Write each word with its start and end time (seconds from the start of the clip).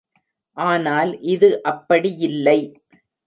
ஆனால் 0.57 1.11
இது 1.25 1.49
அப்படியில்லை. 1.63 2.57